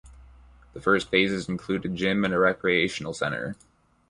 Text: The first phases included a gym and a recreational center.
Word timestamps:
The 0.73 0.81
first 0.81 1.11
phases 1.11 1.47
included 1.47 1.91
a 1.93 1.95
gym 1.95 2.25
and 2.25 2.33
a 2.33 2.39
recreational 2.39 3.13
center. 3.13 3.55